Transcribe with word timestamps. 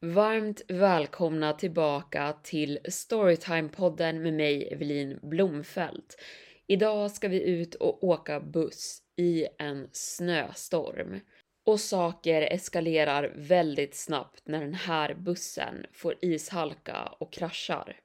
Varmt 0.00 0.62
välkomna 0.68 1.52
tillbaka 1.52 2.34
till 2.42 2.78
Storytime-podden 2.84 4.12
med 4.22 4.34
mig 4.34 4.68
Evelin 4.72 5.18
Blomfelt. 5.22 6.16
Idag 6.66 7.10
ska 7.10 7.28
vi 7.28 7.42
ut 7.42 7.74
och 7.74 8.04
åka 8.04 8.40
buss 8.40 9.02
i 9.16 9.46
en 9.58 9.88
snöstorm. 9.92 11.20
Och 11.66 11.80
saker 11.80 12.42
eskalerar 12.42 13.32
väldigt 13.36 13.94
snabbt 13.94 14.42
när 14.44 14.60
den 14.60 14.74
här 14.74 15.14
bussen 15.14 15.86
får 15.92 16.14
ishalka 16.22 17.14
och 17.18 17.32
kraschar. 17.32 17.96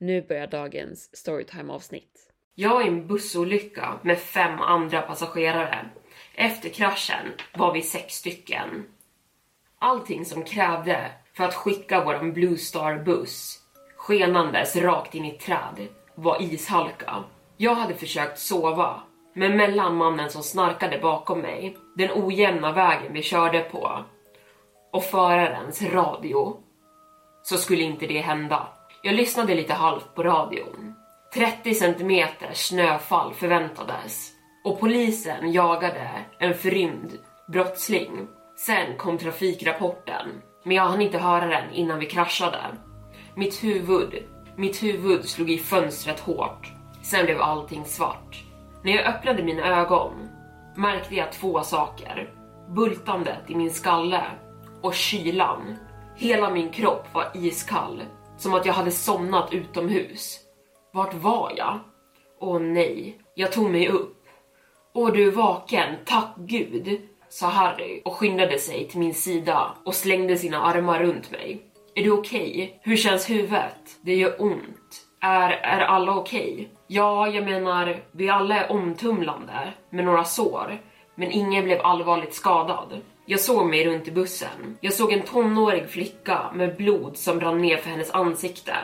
Nu 0.00 0.22
börjar 0.22 0.46
dagens 0.46 1.16
Storytime-avsnitt. 1.16 2.27
Jag 2.60 2.82
är 2.82 2.84
i 2.84 2.88
en 2.88 3.06
bussolycka 3.06 3.98
med 4.02 4.18
fem 4.18 4.60
andra 4.60 5.02
passagerare. 5.02 5.88
Efter 6.34 6.68
kraschen 6.68 7.32
var 7.54 7.72
vi 7.72 7.82
sex 7.82 8.14
stycken. 8.14 8.84
Allting 9.78 10.24
som 10.24 10.44
krävde 10.44 11.10
för 11.34 11.44
att 11.44 11.54
skicka 11.54 12.04
våran 12.04 12.32
Blue 12.32 12.56
Star-buss 12.56 13.58
skenandes 13.96 14.76
rakt 14.76 15.14
in 15.14 15.24
i 15.24 15.28
ett 15.28 15.40
träd 15.40 15.88
var 16.14 16.42
ishalka. 16.42 17.24
Jag 17.56 17.74
hade 17.74 17.94
försökt 17.94 18.38
sova, 18.38 19.02
men 19.34 19.56
mellan 19.56 19.96
mannen 19.96 20.30
som 20.30 20.42
snarkade 20.42 20.98
bakom 20.98 21.40
mig, 21.40 21.76
den 21.96 22.10
ojämna 22.14 22.72
vägen 22.72 23.12
vi 23.12 23.22
körde 23.22 23.60
på 23.60 24.04
och 24.92 25.04
förarens 25.04 25.82
radio 25.82 26.56
så 27.42 27.56
skulle 27.56 27.82
inte 27.82 28.06
det 28.06 28.20
hända. 28.20 28.68
Jag 29.02 29.14
lyssnade 29.14 29.54
lite 29.54 29.74
halvt 29.74 30.14
på 30.14 30.22
radion. 30.22 30.87
30 31.34 31.74
centimeter 31.74 32.50
snöfall 32.52 33.34
förväntades 33.34 34.32
och 34.64 34.80
polisen 34.80 35.52
jagade 35.52 36.10
en 36.38 36.54
förrymd 36.54 37.18
brottsling. 37.52 38.28
Sen 38.56 38.96
kom 38.96 39.18
trafikrapporten, 39.18 40.42
men 40.64 40.76
jag 40.76 40.82
hann 40.82 41.02
inte 41.02 41.18
höra 41.18 41.46
den 41.46 41.72
innan 41.72 41.98
vi 41.98 42.06
kraschade. 42.06 42.58
Mitt 43.34 43.64
huvud, 43.64 44.22
mitt 44.56 44.82
huvud 44.82 45.24
slog 45.24 45.50
i 45.50 45.58
fönstret 45.58 46.20
hårt. 46.20 46.72
Sen 47.02 47.24
blev 47.24 47.40
allting 47.40 47.84
svart. 47.84 48.44
När 48.82 48.92
jag 48.92 49.06
öppnade 49.06 49.42
mina 49.42 49.80
ögon 49.80 50.12
märkte 50.76 51.14
jag 51.14 51.32
två 51.32 51.62
saker. 51.62 52.34
Bultandet 52.68 53.50
i 53.50 53.54
min 53.54 53.70
skalle 53.70 54.24
och 54.82 54.94
kylan. 54.94 55.76
Hela 56.16 56.50
min 56.50 56.70
kropp 56.70 57.14
var 57.14 57.30
iskall, 57.34 58.02
som 58.36 58.54
att 58.54 58.66
jag 58.66 58.74
hade 58.74 58.90
somnat 58.90 59.52
utomhus. 59.52 60.47
Vart 60.98 61.14
var 61.14 61.52
jag? 61.56 61.78
Åh 62.40 62.60
nej, 62.60 63.18
jag 63.34 63.52
tog 63.52 63.70
mig 63.70 63.88
upp. 63.88 64.24
Åh, 64.94 65.12
du 65.12 65.28
är 65.28 65.30
vaken, 65.30 65.94
tack 66.04 66.36
gud, 66.36 67.00
sa 67.28 67.46
Harry 67.46 68.02
och 68.04 68.12
skyndade 68.12 68.58
sig 68.58 68.88
till 68.88 68.98
min 68.98 69.14
sida 69.14 69.74
och 69.84 69.94
slängde 69.94 70.36
sina 70.36 70.62
armar 70.62 70.98
runt 70.98 71.30
mig. 71.30 71.62
Är 71.94 72.04
du 72.04 72.10
okej? 72.10 72.78
Hur 72.82 72.96
känns 72.96 73.30
huvudet? 73.30 73.98
Det 74.00 74.14
gör 74.14 74.42
ont. 74.42 75.06
Är, 75.20 75.50
är 75.50 75.80
alla 75.80 76.16
okej? 76.16 76.68
Ja, 76.86 77.28
jag 77.28 77.44
menar, 77.44 78.02
vi 78.12 78.28
alla 78.28 78.64
är 78.64 78.72
omtumlande 78.72 79.72
med 79.90 80.04
några 80.04 80.24
sår, 80.24 80.78
men 81.14 81.30
ingen 81.30 81.64
blev 81.64 81.80
allvarligt 81.80 82.34
skadad. 82.34 83.00
Jag 83.26 83.40
såg 83.40 83.66
mig 83.66 83.86
runt 83.86 84.08
i 84.08 84.10
bussen. 84.10 84.78
Jag 84.80 84.92
såg 84.92 85.12
en 85.12 85.22
tonårig 85.22 85.88
flicka 85.88 86.50
med 86.54 86.76
blod 86.76 87.16
som 87.16 87.40
rann 87.40 87.62
ner 87.62 87.76
för 87.76 87.90
hennes 87.90 88.10
ansikte 88.10 88.74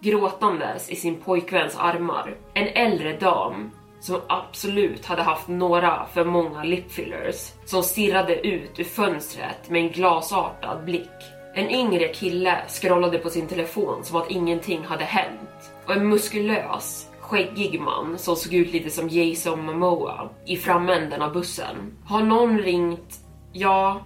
gråtandes 0.00 0.90
i 0.90 0.96
sin 0.96 1.20
pojkväns 1.20 1.76
armar. 1.78 2.36
En 2.54 2.68
äldre 2.68 3.16
dam 3.16 3.70
som 4.00 4.20
absolut 4.28 5.06
hade 5.06 5.22
haft 5.22 5.48
några 5.48 6.06
för 6.06 6.24
många 6.24 6.64
lipfillers 6.64 7.52
som 7.64 7.82
stirrade 7.82 8.46
ut 8.46 8.80
ur 8.80 8.84
fönstret 8.84 9.70
med 9.70 9.82
en 9.82 9.92
glasartad 9.92 10.84
blick. 10.84 11.10
En 11.54 11.70
yngre 11.70 12.08
kille 12.08 12.58
scrollade 12.68 13.18
på 13.18 13.30
sin 13.30 13.46
telefon 13.46 14.04
som 14.04 14.16
att 14.16 14.30
ingenting 14.30 14.84
hade 14.84 15.04
hänt. 15.04 15.72
Och 15.86 15.92
en 15.92 16.08
muskulös, 16.08 17.10
skäggig 17.20 17.80
man 17.80 18.18
som 18.18 18.36
såg 18.36 18.54
ut 18.54 18.72
lite 18.72 18.90
som 18.90 19.08
Jason 19.08 19.64
Momoa 19.64 20.28
i 20.46 20.56
framänden 20.56 21.22
av 21.22 21.32
bussen. 21.32 21.76
Har 22.04 22.22
någon 22.22 22.58
ringt? 22.58 23.20
Ja, 23.52 24.00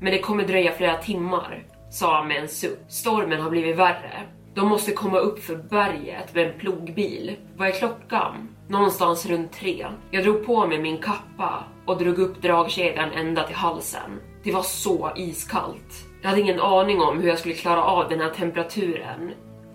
men 0.00 0.12
det 0.12 0.18
kommer 0.18 0.44
dröja 0.44 0.72
flera 0.72 0.96
timmar, 0.96 1.66
sa 1.90 2.16
han 2.16 2.28
med 2.28 2.36
en 2.36 2.48
suck. 2.48 2.78
Stormen 2.88 3.40
har 3.40 3.50
blivit 3.50 3.76
värre. 3.76 4.22
De 4.54 4.68
måste 4.68 4.92
komma 4.92 5.18
upp 5.18 5.38
för 5.38 5.56
berget 5.56 6.34
med 6.34 6.46
en 6.46 6.58
plogbil. 6.58 7.36
Vad 7.56 7.68
är 7.68 7.72
klockan? 7.72 8.48
Någonstans 8.68 9.26
runt 9.26 9.52
tre. 9.52 9.86
Jag 10.10 10.24
drog 10.24 10.46
på 10.46 10.66
mig 10.66 10.78
min 10.78 10.98
kappa 10.98 11.64
och 11.86 11.98
drog 11.98 12.18
upp 12.18 12.42
dragkedjan 12.42 13.12
ända 13.12 13.46
till 13.46 13.56
halsen. 13.56 14.20
Det 14.44 14.52
var 14.52 14.62
så 14.62 15.12
iskallt. 15.16 16.06
Jag 16.22 16.28
hade 16.28 16.40
ingen 16.40 16.60
aning 16.60 17.00
om 17.00 17.20
hur 17.20 17.28
jag 17.28 17.38
skulle 17.38 17.54
klara 17.54 17.84
av 17.84 18.08
den 18.08 18.20
här 18.20 18.30
temperaturen 18.30 19.32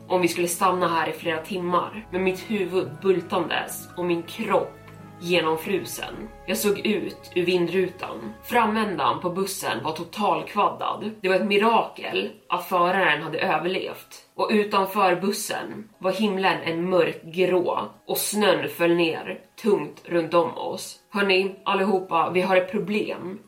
om 0.09 0.21
vi 0.21 0.27
skulle 0.27 0.47
stanna 0.47 0.87
här 0.87 1.09
i 1.09 1.13
flera 1.13 1.41
timmar 1.41 2.07
Men 2.11 2.23
mitt 2.23 2.39
huvud 2.39 2.89
bultandes 3.01 3.89
och 3.97 4.05
min 4.05 4.23
kropp 4.23 4.76
genomfrusen. 5.19 6.29
Jag 6.45 6.57
såg 6.57 6.79
ut 6.79 7.31
ur 7.35 7.45
vindrutan. 7.45 8.33
Framändan 8.43 9.19
på 9.19 9.29
bussen 9.29 9.83
var 9.83 9.91
totalkvaddad. 9.91 11.11
Det 11.21 11.29
var 11.29 11.35
ett 11.35 11.47
mirakel 11.47 12.29
att 12.49 12.65
föraren 12.65 13.23
hade 13.23 13.39
överlevt. 13.39 14.25
Och 14.35 14.49
utanför 14.51 15.15
bussen 15.15 15.89
var 15.99 16.11
himlen 16.11 16.57
en 16.63 16.89
mörk 16.89 17.23
grå 17.23 17.89
och 18.07 18.17
snön 18.17 18.69
föll 18.69 18.95
ner 18.95 19.39
tungt 19.61 20.01
runt 20.05 20.33
om 20.33 20.57
oss. 20.57 20.99
Hörni, 21.09 21.55
allihopa, 21.63 22.29
vi 22.33 22.41
har 22.41 22.55
ett 22.55 22.71
problem, 22.71 23.39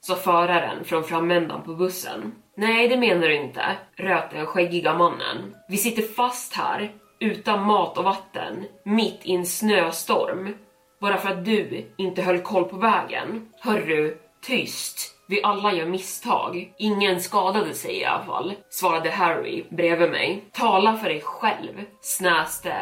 sa 0.00 0.14
föraren 0.14 0.84
från 0.84 1.04
framändan 1.04 1.62
på 1.62 1.74
bussen. 1.74 2.32
Nej, 2.56 2.88
det 2.88 2.96
menar 2.96 3.28
du 3.28 3.34
inte, 3.34 3.62
röt 3.96 4.30
den 4.30 4.46
skäggiga 4.46 4.94
mannen. 4.98 5.54
Vi 5.68 5.76
sitter 5.76 6.02
fast 6.02 6.54
här, 6.54 6.92
utan 7.20 7.66
mat 7.66 7.98
och 7.98 8.04
vatten, 8.04 8.64
mitt 8.84 9.20
i 9.22 9.34
en 9.34 9.46
snöstorm. 9.46 10.54
Bara 11.00 11.16
för 11.16 11.28
att 11.28 11.44
du 11.44 11.92
inte 11.96 12.22
höll 12.22 12.38
koll 12.38 12.64
på 12.64 12.76
vägen. 12.76 13.48
Hörru, 13.60 14.16
tyst! 14.42 15.12
Vi 15.28 15.42
alla 15.42 15.72
gör 15.72 15.86
misstag. 15.86 16.72
Ingen 16.78 17.20
skadade 17.20 17.74
sig 17.74 18.00
i 18.00 18.04
alla 18.04 18.24
fall, 18.24 18.54
svarade 18.70 19.10
Harry 19.10 19.64
bredvid 19.70 20.10
mig. 20.10 20.44
Tala 20.52 20.96
för 20.96 21.08
dig 21.08 21.20
själv, 21.20 21.84
snäste 22.00 22.72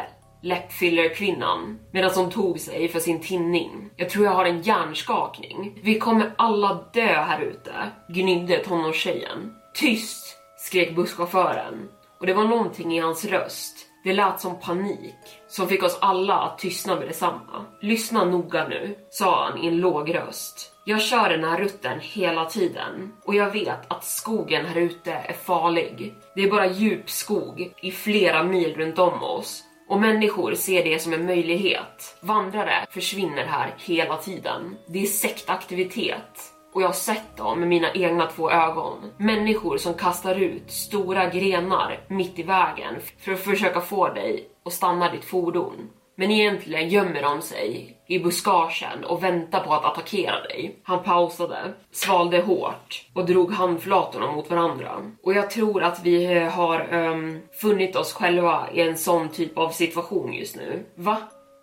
läppfillerkvinnan 0.45 1.79
medan 1.91 2.11
hon 2.15 2.29
tog 2.29 2.59
sig 2.59 2.87
för 2.87 2.99
sin 2.99 3.21
tinning. 3.21 3.89
Jag 3.95 4.09
tror 4.09 4.25
jag 4.25 4.31
har 4.31 4.45
en 4.45 4.61
hjärnskakning. 4.61 5.79
Vi 5.83 5.99
kommer 5.99 6.33
alla 6.35 6.73
dö 6.93 7.07
här 7.07 7.41
ute, 7.41 7.73
gnydde 8.09 8.57
tonårstjejen. 8.57 9.53
Tyst! 9.73 10.37
skrek 10.57 10.95
busschauffören 10.95 11.89
och 12.19 12.25
det 12.25 12.33
var 12.33 12.43
någonting 12.43 12.97
i 12.97 12.99
hans 12.99 13.25
röst. 13.25 13.77
Det 14.03 14.13
lät 14.13 14.41
som 14.41 14.59
panik 14.59 15.15
som 15.55 15.67
fick 15.67 15.83
oss 15.83 15.97
alla 16.01 16.35
att 16.35 16.57
tystna 16.57 16.95
med 16.95 17.07
detsamma. 17.07 17.65
Lyssna 17.81 18.25
noga 18.25 18.67
nu, 18.67 18.95
sa 19.09 19.45
han 19.45 19.63
i 19.63 19.67
en 19.67 19.77
låg 19.77 20.15
röst. 20.15 20.71
Jag 20.85 21.01
kör 21.01 21.29
den 21.29 21.43
här 21.43 21.59
rutten 21.59 21.99
hela 22.01 22.45
tiden 22.45 23.13
och 23.25 23.35
jag 23.35 23.51
vet 23.51 23.91
att 23.91 24.03
skogen 24.03 24.65
här 24.65 24.75
ute 24.75 25.11
är 25.11 25.33
farlig. 25.33 26.15
Det 26.35 26.41
är 26.41 26.49
bara 26.49 26.67
djup 26.67 27.09
skog 27.09 27.73
i 27.81 27.91
flera 27.91 28.43
mil 28.43 28.75
runt 28.75 28.99
om 28.99 29.23
oss 29.23 29.63
och 29.89 29.99
människor 29.99 30.55
ser 30.55 30.83
det 30.83 31.01
som 31.01 31.13
en 31.13 31.25
möjlighet. 31.25 32.17
Vandrare 32.21 32.85
försvinner 32.91 33.45
här 33.45 33.75
hela 33.77 34.17
tiden. 34.17 34.77
Det 34.87 35.01
är 35.01 35.05
sektaktivitet 35.05 36.54
och 36.75 36.81
jag 36.81 36.87
har 36.87 36.93
sett 36.93 37.37
dem 37.37 37.59
med 37.59 37.67
mina 37.67 37.93
egna 37.93 38.25
två 38.27 38.51
ögon. 38.51 39.11
Människor 39.17 39.77
som 39.77 39.93
kastar 39.93 40.35
ut 40.35 40.71
stora 40.71 41.29
grenar 41.29 41.99
mitt 42.07 42.39
i 42.39 42.43
vägen 42.43 42.95
för 43.19 43.31
att 43.31 43.39
försöka 43.39 43.81
få 43.81 44.07
dig 44.07 44.49
att 44.65 44.73
stanna 44.73 45.11
ditt 45.11 45.25
fordon. 45.25 45.89
Men 46.17 46.31
egentligen 46.31 46.89
gömmer 46.89 47.21
de 47.21 47.41
sig 47.41 47.97
i 48.07 48.19
buskagen 48.19 49.03
och 49.05 49.23
väntar 49.23 49.59
på 49.59 49.73
att 49.73 49.85
attackera 49.85 50.41
dig. 50.41 50.79
Han 50.83 51.03
pausade, 51.03 51.73
svalde 51.91 52.41
hårt 52.41 53.05
och 53.13 53.25
drog 53.25 53.51
handflatorna 53.51 54.31
mot 54.31 54.49
varandra. 54.49 55.11
Och 55.23 55.33
jag 55.33 55.49
tror 55.49 55.83
att 55.83 56.01
vi 56.03 56.37
eh, 56.37 56.49
har 56.49 56.93
um, 56.93 57.39
funnit 57.61 57.95
oss 57.95 58.13
själva 58.13 58.67
i 58.73 58.81
en 58.81 58.97
sån 58.97 59.29
typ 59.29 59.57
av 59.57 59.69
situation 59.69 60.33
just 60.33 60.55
nu. 60.55 60.85
Va? 60.95 61.17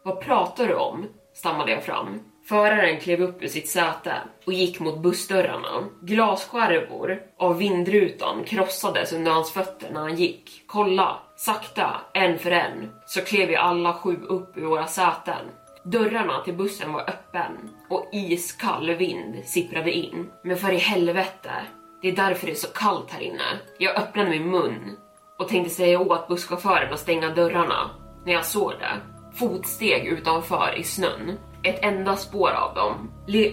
Vad 0.05 0.21
pratar 0.21 0.69
du 0.69 0.75
om? 0.75 1.07
stammade 1.35 1.73
jag 1.73 1.85
fram. 1.85 2.32
Föraren 2.45 3.01
klev 3.01 3.21
upp 3.21 3.43
ur 3.43 3.49
sitt 3.49 3.69
säte 3.69 4.15
och 4.47 4.53
gick 4.53 4.81
mot 4.81 5.03
bussdörrarna. 5.03 5.89
Glasskärvor 6.03 7.21
av 7.39 7.59
vindrutan 7.59 8.45
krossades 8.45 9.13
under 9.13 9.33
hans 9.33 9.53
fötter 9.53 9.91
när 9.93 10.01
han 10.01 10.17
gick. 10.17 10.63
Kolla! 10.67 11.19
Sakta, 11.37 12.01
en 12.15 12.39
för 12.39 12.51
en, 12.51 12.91
så 13.07 13.21
klev 13.21 13.49
vi 13.49 13.57
alla 13.57 13.95
sju 13.95 14.17
upp 14.29 14.57
ur 14.57 14.67
våra 14.67 14.87
säten. 14.87 15.47
Dörrarna 15.85 16.45
till 16.45 16.55
bussen 16.55 16.93
var 16.93 17.01
öppen 17.01 17.71
och 17.91 18.09
iskall 18.13 18.95
vind 18.95 19.45
sipprade 19.45 19.93
in. 19.93 20.31
Men 20.45 20.57
för 20.57 20.73
i 20.73 20.79
helvete, 20.79 21.51
det 22.03 22.09
är 22.09 22.17
därför 22.17 22.47
det 22.47 22.53
är 22.53 22.57
så 22.57 22.73
kallt 22.75 23.11
här 23.11 23.21
inne. 23.21 23.61
Jag 23.79 23.97
öppnade 23.97 24.31
min 24.31 24.51
mun 24.51 24.97
och 25.39 25.49
tänkte 25.49 25.75
säga 25.75 26.01
åt 26.01 26.29
busschauffören 26.29 26.93
att 26.93 27.01
stänga 27.01 27.35
dörrarna 27.35 27.91
när 28.27 28.33
jag 28.33 28.45
såg 28.45 28.71
det. 28.71 29.01
Fotsteg 29.39 30.07
utanför 30.07 30.75
i 30.79 30.83
snön 30.83 31.39
ett 31.65 31.85
enda 31.85 32.17
spår 32.17 32.51
av 32.51 32.75
dem 32.75 33.11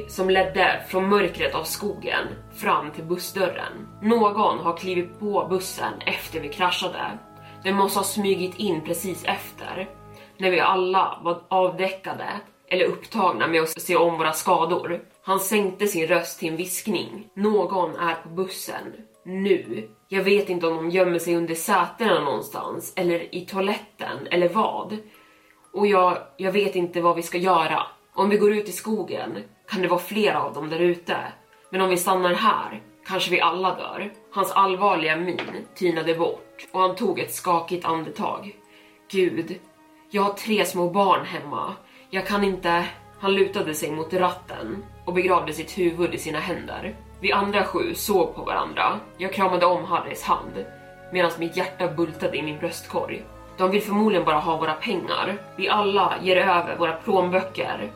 som 0.07 0.29
ledde 0.29 0.85
från 0.88 1.09
mörkret 1.09 1.56
av 1.56 1.63
skogen 1.63 2.27
fram 2.56 2.91
till 2.91 3.03
bussdörren. 3.03 3.88
Någon 4.01 4.59
har 4.59 4.77
klivit 4.77 5.19
på 5.19 5.47
bussen 5.50 5.94
efter 6.06 6.39
vi 6.39 6.50
kraschade. 6.50 7.19
Den 7.63 7.75
måste 7.75 8.00
ha 8.00 8.03
smugit 8.03 8.56
in 8.56 8.81
precis 8.81 9.23
efter, 9.23 9.89
när 10.38 10.51
vi 10.51 10.59
alla 10.59 11.19
var 11.23 11.41
avdäckade 11.47 12.27
eller 12.67 12.85
upptagna 12.85 13.47
med 13.47 13.61
att 13.61 13.81
se 13.81 13.95
om 13.95 14.17
våra 14.17 14.33
skador. 14.33 15.01
Han 15.23 15.39
sänkte 15.39 15.88
sin 15.88 16.07
röst 16.07 16.39
till 16.39 16.50
en 16.50 16.57
viskning. 16.57 17.27
Någon 17.35 17.95
är 17.95 18.13
på 18.13 18.29
bussen. 18.29 18.94
Nu. 19.25 19.89
Jag 20.07 20.23
vet 20.23 20.50
inte 20.50 20.67
om 20.67 20.75
de 20.75 20.89
gömmer 20.89 21.19
sig 21.19 21.35
under 21.35 21.56
sätena 21.56 22.19
någonstans, 22.19 22.94
eller 22.95 23.35
i 23.35 23.45
toaletten, 23.45 24.27
eller 24.31 24.50
vad. 24.50 24.97
Och 25.73 25.88
jag, 25.88 26.17
jag 26.38 26.51
vet 26.51 26.75
inte 26.75 27.01
vad 27.01 27.15
vi 27.15 27.21
ska 27.21 27.38
göra. 27.38 27.83
Om 28.19 28.30
vi 28.30 28.38
går 28.38 28.54
ut 28.54 28.69
i 28.69 28.71
skogen 28.71 29.38
kan 29.69 29.81
det 29.81 29.88
vara 29.88 30.00
flera 30.00 30.42
av 30.42 30.54
dem 30.54 30.69
där 30.69 30.80
ute. 30.80 31.18
Men 31.69 31.81
om 31.81 31.89
vi 31.89 31.98
stannar 31.98 32.33
här 32.33 32.81
kanske 33.07 33.31
vi 33.31 33.42
alla 33.42 33.75
dör. 33.75 34.13
Hans 34.33 34.51
allvarliga 34.51 35.16
min 35.16 35.42
tynade 35.75 36.16
bort 36.16 36.68
och 36.71 36.81
han 36.81 36.95
tog 36.95 37.19
ett 37.19 37.33
skakigt 37.33 37.86
andetag. 37.86 38.56
Gud, 39.12 39.60
jag 40.12 40.21
har 40.21 40.33
tre 40.33 40.66
små 40.66 40.89
barn 40.89 41.25
hemma. 41.25 41.74
Jag 42.10 42.27
kan 42.27 42.44
inte... 42.44 42.86
Han 43.19 43.33
lutade 43.33 43.74
sig 43.74 43.92
mot 43.92 44.13
ratten 44.13 44.83
och 45.06 45.13
begravde 45.13 45.54
sitt 45.54 45.77
huvud 45.77 46.13
i 46.13 46.18
sina 46.18 46.39
händer. 46.39 46.95
Vi 47.21 47.31
andra 47.31 47.63
sju 47.63 47.94
såg 47.95 48.36
på 48.36 48.44
varandra. 48.44 49.00
Jag 49.18 49.33
kramade 49.33 49.66
om 49.66 49.83
Harrys 49.83 50.24
hand 50.24 50.66
medan 51.13 51.31
mitt 51.39 51.57
hjärta 51.57 51.88
bultade 51.88 52.38
i 52.38 52.42
min 52.42 52.60
bröstkorg. 52.60 53.24
De 53.57 53.71
vill 53.71 53.81
förmodligen 53.81 54.25
bara 54.25 54.39
ha 54.39 54.57
våra 54.57 54.74
pengar. 54.74 55.38
Vi 55.56 55.69
alla 55.69 56.13
ger 56.21 56.38
över 56.38 56.77
våra 56.77 56.94
plånböcker 56.94 57.92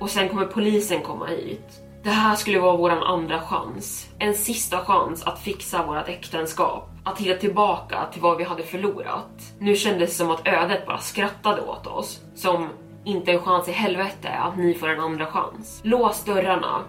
och 0.00 0.10
sen 0.10 0.28
kommer 0.28 0.46
polisen 0.46 1.02
komma 1.02 1.26
hit. 1.26 1.82
Det 2.06 2.10
här 2.10 2.36
skulle 2.36 2.58
vara 2.58 2.76
våran 2.76 3.02
andra 3.02 3.40
chans. 3.40 4.10
En 4.18 4.34
sista 4.34 4.84
chans 4.84 5.22
att 5.22 5.40
fixa 5.40 5.86
vårt 5.86 6.08
äktenskap. 6.08 6.90
Att 7.04 7.20
hitta 7.20 7.40
tillbaka 7.40 8.06
till 8.12 8.22
vad 8.22 8.38
vi 8.38 8.44
hade 8.44 8.62
förlorat. 8.62 9.54
Nu 9.58 9.76
kändes 9.76 10.10
det 10.10 10.16
som 10.16 10.30
att 10.30 10.48
ödet 10.48 10.86
bara 10.86 10.98
skrattade 10.98 11.62
åt 11.62 11.86
oss. 11.86 12.20
Som 12.34 12.68
inte 13.04 13.32
en 13.32 13.40
chans 13.40 13.68
i 13.68 13.72
helvete 13.72 14.28
att 14.28 14.58
ni 14.58 14.74
får 14.74 14.88
en 14.88 15.00
andra 15.00 15.26
chans. 15.26 15.80
Lås 15.84 16.24
dörrarna. 16.24 16.84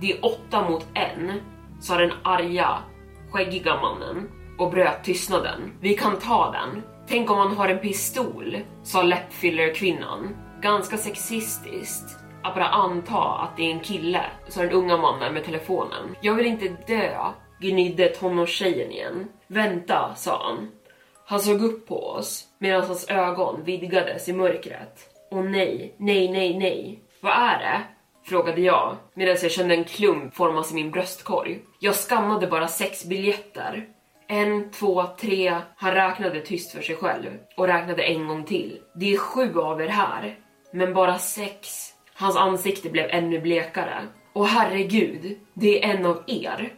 Det 0.00 0.12
är 0.12 0.24
åtta 0.24 0.70
mot 0.70 0.86
en, 0.94 1.40
sa 1.80 1.96
den 1.96 2.12
arga, 2.22 2.78
skäggiga 3.30 3.80
mannen 3.80 4.28
och 4.58 4.70
bröt 4.70 5.04
tystnaden. 5.04 5.72
Vi 5.80 5.94
kan 5.94 6.18
ta 6.18 6.50
den. 6.50 6.82
Tänk 7.08 7.30
om 7.30 7.38
han 7.38 7.56
har 7.56 7.68
en 7.68 7.78
pistol, 7.78 8.56
sa 8.82 9.02
läppfillerkvinnan. 9.02 10.36
Ganska 10.62 10.96
sexistiskt 10.96 12.19
att 12.42 12.54
bara 12.54 12.68
anta 12.68 13.18
att 13.18 13.56
det 13.56 13.62
är 13.62 13.70
en 13.70 13.80
kille, 13.80 14.22
sa 14.48 14.60
den 14.60 14.72
unga 14.72 14.96
mannen 14.96 15.34
med 15.34 15.44
telefonen. 15.44 16.16
Jag 16.20 16.34
vill 16.34 16.46
inte 16.46 16.68
dö, 16.86 17.32
gnydde 17.60 18.08
tonårstjejen 18.08 18.90
igen. 18.92 19.28
Vänta, 19.46 20.14
sa 20.16 20.42
han. 20.44 20.70
Han 21.26 21.40
såg 21.40 21.62
upp 21.62 21.88
på 21.88 22.06
oss 22.06 22.44
medan 22.58 22.86
hans 22.86 23.08
ögon 23.08 23.64
vidgades 23.64 24.28
i 24.28 24.32
mörkret. 24.32 25.10
Och 25.30 25.44
nej, 25.44 25.94
nej, 25.96 26.32
nej, 26.32 26.58
nej. 26.58 27.02
Vad 27.20 27.32
är 27.32 27.58
det? 27.58 27.80
Frågade 28.24 28.60
jag 28.60 28.96
medan 29.14 29.36
jag 29.42 29.50
kände 29.50 29.74
en 29.74 29.84
klump 29.84 30.34
formas 30.34 30.72
i 30.72 30.74
min 30.74 30.90
bröstkorg. 30.90 31.60
Jag 31.78 31.94
skannade 31.94 32.46
bara 32.46 32.68
sex 32.68 33.04
biljetter. 33.04 33.88
En, 34.28 34.70
två, 34.70 35.04
tre. 35.20 35.56
Han 35.76 35.94
räknade 35.94 36.40
tyst 36.40 36.72
för 36.72 36.82
sig 36.82 36.96
själv 36.96 37.30
och 37.56 37.66
räknade 37.66 38.02
en 38.02 38.28
gång 38.28 38.44
till. 38.44 38.78
Det 38.94 39.12
är 39.12 39.18
sju 39.18 39.58
av 39.58 39.82
er 39.82 39.88
här, 39.88 40.38
men 40.72 40.94
bara 40.94 41.18
sex 41.18 41.89
Hans 42.20 42.36
ansikte 42.36 42.90
blev 42.90 43.06
ännu 43.10 43.40
blekare. 43.40 44.06
Och 44.32 44.46
herregud, 44.46 45.38
det 45.54 45.84
är 45.84 45.96
en 45.96 46.06
av 46.06 46.22
er. 46.26 46.72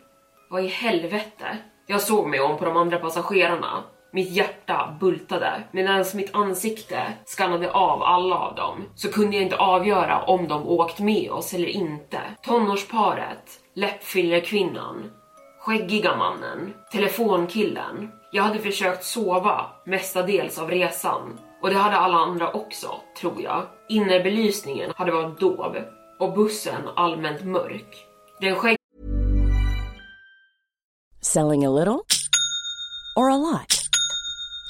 Vad 0.50 0.64
i 0.64 0.68
helvete? 0.68 1.58
Jag 1.86 2.00
såg 2.00 2.28
mig 2.28 2.40
om 2.40 2.58
på 2.58 2.64
de 2.64 2.76
andra 2.76 2.98
passagerarna. 2.98 3.84
Mitt 4.12 4.30
hjärta 4.30 4.96
bultade. 5.00 5.62
Medan 5.70 6.04
mitt 6.14 6.34
ansikte 6.34 7.12
skannade 7.24 7.70
av 7.70 8.02
alla 8.02 8.36
av 8.36 8.54
dem 8.54 8.84
så 8.94 9.12
kunde 9.12 9.36
jag 9.36 9.42
inte 9.42 9.56
avgöra 9.56 10.22
om 10.22 10.48
de 10.48 10.68
åkt 10.68 10.98
med 10.98 11.30
oss 11.30 11.54
eller 11.54 11.68
inte. 11.68 12.20
Tonårsparet, 12.42 13.60
läppfillerkvinnan, 13.74 15.10
skäggiga 15.60 16.16
mannen, 16.16 16.74
telefonkillen. 16.92 18.10
Jag 18.32 18.42
hade 18.42 18.58
försökt 18.58 19.04
sova 19.04 19.66
mestadels 19.86 20.58
av 20.58 20.70
resan 20.70 21.38
och 21.62 21.70
det 21.70 21.76
hade 21.76 21.96
alla 21.96 22.16
andra 22.16 22.50
också, 22.50 22.94
tror 23.20 23.42
jag. 23.42 23.66
Innerbelysningen 23.88 24.92
hade 24.96 25.12
varit 25.12 25.40
dov 25.40 25.76
och 26.18 26.34
bussen 26.34 26.88
allmänt 26.96 27.44
mörk. 27.44 28.06
Den 28.40 28.54
skägg... 28.54 28.76
Selling 31.20 31.64
a 31.64 31.70
little 31.70 32.06
or 33.16 33.30
a 33.30 33.36
lot? 33.36 33.78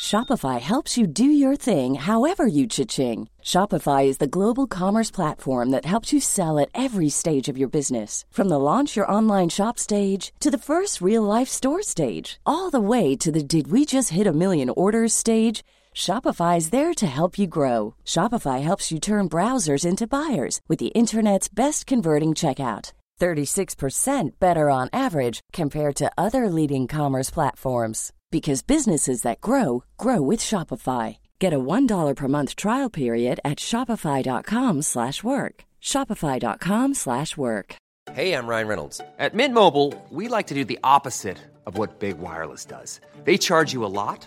Shopify 0.02 0.58
helps 0.61 0.99
you 0.99 1.06
do 1.06 1.25
your 1.25 1.56
thing 1.56 1.94
however 1.94 2.46
you 2.46 2.66
cha-ching. 2.66 3.28
Shopify 3.42 4.04
is 4.04 4.18
the 4.18 4.26
global 4.26 4.66
commerce 4.66 5.11
platform 5.11 5.70
that 5.70 5.84
helps 5.84 6.12
you 6.12 6.20
sell 6.20 6.58
at 6.58 6.68
every 6.75 7.08
stage 7.08 7.49
of 7.49 7.56
your 7.56 7.70
business. 7.70 8.25
From 8.30 8.49
the 8.49 8.58
launch 8.58 8.96
your 8.96 9.11
online 9.11 9.49
shop 9.49 9.78
stage 9.78 10.32
to 10.40 10.50
the 10.50 10.58
first 10.58 11.00
real 11.00 11.22
life 11.22 11.49
store 11.49 11.82
stage, 11.82 12.40
all 12.44 12.68
the 12.70 12.80
way 12.80 13.16
to 13.16 13.30
the 13.32 13.42
did 13.42 13.68
we 13.68 13.84
just 13.84 14.11
hit 14.11 14.26
a 14.26 14.32
million 14.32 14.70
orders 14.70 15.14
stage. 15.14 15.62
Shopify 15.94 16.58
is 16.58 16.70
there 16.70 16.94
to 16.94 17.06
help 17.06 17.38
you 17.38 17.46
grow. 17.46 17.94
Shopify 18.04 18.62
helps 18.62 18.90
you 18.90 18.99
turn 18.99 19.28
browsers 19.28 19.87
into 19.87 20.06
buyers 20.06 20.61
with 20.68 20.78
the 20.78 20.92
internet's 20.94 21.49
best 21.49 21.87
converting 21.87 22.30
checkout. 22.30 22.92
36% 23.20 24.30
better 24.40 24.68
on 24.68 24.88
average 24.92 25.40
compared 25.52 25.94
to 25.94 26.11
other 26.18 26.49
leading 26.49 26.88
commerce 26.88 27.30
platforms 27.30 28.12
because 28.32 28.62
businesses 28.62 29.22
that 29.22 29.40
grow 29.40 29.84
grow 29.96 30.20
with 30.20 30.40
Shopify. 30.40 31.18
Get 31.38 31.52
a 31.52 31.58
$1 31.58 32.16
per 32.16 32.28
month 32.28 32.56
trial 32.56 32.90
period 32.90 33.38
at 33.44 33.58
shopify.com/work. 33.58 35.64
shopify.com/work. 35.80 37.76
Hey, 38.12 38.34
I'm 38.34 38.49
Ryan 38.49 38.68
Reynolds. 38.68 39.00
At 39.18 39.34
Mint 39.34 39.54
Mobile, 39.54 39.94
we 40.11 40.26
like 40.26 40.49
to 40.49 40.54
do 40.54 40.64
the 40.64 40.80
opposite 40.82 41.38
of 41.66 41.78
what 41.78 42.00
Big 42.00 42.18
Wireless 42.18 42.64
does. 42.64 43.00
They 43.25 43.38
charge 43.38 43.72
you 43.72 43.84
a 43.84 43.92
lot, 44.02 44.26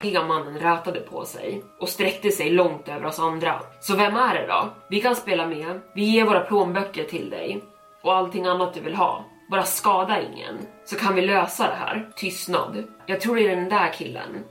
Äckliga 0.00 0.26
mannen 0.26 0.58
rätade 0.58 1.00
på 1.00 1.24
sig 1.24 1.62
och 1.78 1.88
sträckte 1.88 2.30
sig 2.30 2.50
långt 2.50 2.88
över 2.88 3.06
oss 3.06 3.18
andra. 3.18 3.62
Så 3.80 3.96
vem 3.96 4.16
är 4.16 4.34
det 4.34 4.46
då? 4.46 4.68
Vi 4.88 5.00
kan 5.00 5.16
spela 5.16 5.46
med, 5.46 5.80
vi 5.94 6.04
ger 6.04 6.24
våra 6.24 6.40
plånböcker 6.40 7.04
till 7.04 7.30
dig 7.30 7.62
och 8.02 8.14
allting 8.14 8.46
annat 8.46 8.74
du 8.74 8.80
vill 8.80 8.94
ha. 8.94 9.24
Bara 9.50 9.62
skada 9.62 10.22
ingen, 10.22 10.58
så 10.84 10.96
kan 10.96 11.14
vi 11.14 11.22
lösa 11.22 11.66
det 11.66 11.74
här. 11.74 12.10
Tystnad. 12.16 12.84
Jag 13.06 13.20
tror 13.20 13.36
det 13.36 13.48
är 13.48 13.56
den 13.56 13.68
där 13.68 13.92
killen, 13.92 14.44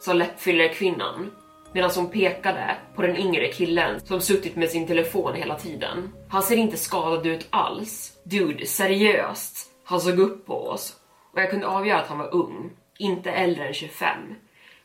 sa 0.00 0.12
läppfyllerkvinnan 0.12 1.30
medan 1.72 1.90
hon 1.96 2.10
pekade 2.10 2.76
på 2.94 3.02
den 3.02 3.16
yngre 3.16 3.48
killen 3.48 4.00
som 4.00 4.20
suttit 4.20 4.56
med 4.56 4.70
sin 4.70 4.86
telefon 4.86 5.34
hela 5.34 5.54
tiden. 5.54 6.12
Han 6.28 6.42
ser 6.42 6.56
inte 6.56 6.76
skadad 6.76 7.26
ut 7.26 7.46
alls. 7.50 8.12
Dude, 8.24 8.66
seriöst. 8.66 9.70
Han 9.84 10.00
såg 10.00 10.18
upp 10.18 10.46
på 10.46 10.68
oss 10.68 10.96
och 11.32 11.40
jag 11.40 11.50
kunde 11.50 11.66
avgöra 11.66 12.00
att 12.00 12.08
han 12.08 12.18
var 12.18 12.34
ung, 12.34 12.70
inte 12.98 13.30
äldre 13.30 13.66
än 13.66 13.74
25. 13.74 14.08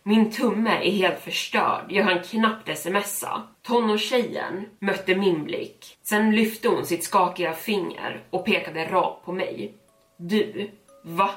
Min 0.03 0.32
tumme 0.32 0.70
är 0.70 0.91
helt 0.91 1.20
förstörd, 1.20 1.86
jag 1.89 2.03
hann 2.03 2.24
knappt 2.24 2.77
smsa. 2.77 3.44
Tonårstjejen 3.62 4.65
mötte 4.79 5.15
min 5.15 5.44
blick. 5.44 5.98
Sen 6.03 6.36
lyfte 6.36 6.70
hon 6.70 6.86
sitt 6.86 7.03
skakiga 7.03 7.53
finger 7.53 8.24
och 8.29 8.46
pekade 8.46 8.86
rakt 8.86 9.25
på 9.25 9.32
mig. 9.32 9.74
Du, 10.18 10.72
va? 11.03 11.29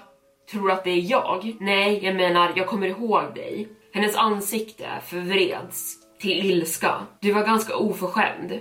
Tror 0.50 0.66
du 0.66 0.72
att 0.72 0.84
det 0.84 0.90
är 0.90 1.10
jag? 1.10 1.56
Nej, 1.60 2.04
jag 2.04 2.16
menar, 2.16 2.52
jag 2.56 2.66
kommer 2.66 2.86
ihåg 2.86 3.34
dig. 3.34 3.68
Hennes 3.92 4.16
ansikte 4.16 4.88
förvreds 5.06 5.96
till 6.20 6.50
ilska. 6.50 7.06
Du 7.20 7.32
var 7.32 7.44
ganska 7.46 7.76
oförskämd. 7.76 8.60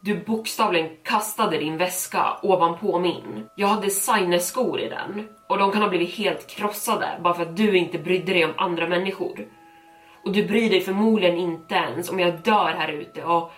Du 0.00 0.24
bokstavligen 0.24 0.90
kastade 1.02 1.58
din 1.58 1.76
väska 1.76 2.36
ovanpå 2.42 2.98
min. 2.98 3.48
Jag 3.54 3.68
hade 3.68 3.86
designerskor 3.86 4.80
i 4.80 4.88
den 4.88 5.28
och 5.48 5.58
de 5.58 5.72
kan 5.72 5.82
ha 5.82 5.88
blivit 5.88 6.14
helt 6.14 6.46
krossade 6.46 7.20
bara 7.22 7.34
för 7.34 7.42
att 7.42 7.56
du 7.56 7.76
inte 7.78 7.98
brydde 7.98 8.32
dig 8.32 8.44
om 8.44 8.54
andra 8.56 8.88
människor. 8.88 9.48
Och 10.24 10.32
du 10.32 10.46
bryr 10.46 10.70
dig 10.70 10.80
förmodligen 10.80 11.36
inte 11.36 11.74
ens 11.74 12.10
om 12.10 12.20
jag 12.20 12.40
dör 12.40 12.74
här 12.78 12.88
ute 12.88 13.24
och... 13.24 13.50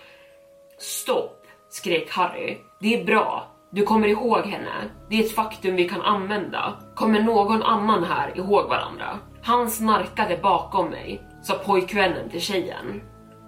Stopp! 0.77 1.47
skrek 1.69 2.11
Harry. 2.11 2.57
Det 2.79 3.01
är 3.01 3.05
bra. 3.05 3.47
Du 3.69 3.83
kommer 3.83 4.07
ihåg 4.07 4.45
henne. 4.45 4.89
Det 5.09 5.19
är 5.19 5.23
ett 5.23 5.35
faktum 5.35 5.75
vi 5.75 5.89
kan 5.89 6.01
använda. 6.01 6.73
Kommer 6.95 7.19
någon 7.19 7.63
annan 7.63 8.03
här 8.03 8.37
ihåg 8.37 8.69
varandra? 8.69 9.19
Han 9.41 9.69
snarkade 9.69 10.37
bakom 10.37 10.89
mig, 10.89 11.21
sa 11.43 11.53
pojkvännen 11.53 12.29
till 12.29 12.41
tjejen 12.41 13.01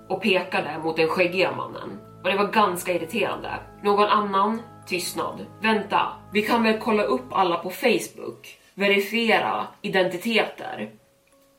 och 0.09 0.21
pekade 0.21 0.79
mot 0.83 0.97
den 0.97 1.07
skäggiga 1.07 1.55
mannen. 1.55 2.00
Och 2.24 2.30
det 2.30 2.38
var 2.38 2.48
ganska 2.48 2.94
irriterande. 2.94 3.60
Någon 3.82 4.08
annan? 4.08 4.62
Tystnad. 4.88 5.46
Vänta, 5.62 6.08
vi 6.34 6.42
kan 6.42 6.63
väl 6.63 6.80
kolla 6.80 7.03
upp 7.03 7.25
alla 7.32 7.58
på 7.58 7.70
Facebook? 7.70 8.58
Verifiera 8.74 9.68
identiteter? 9.82 10.92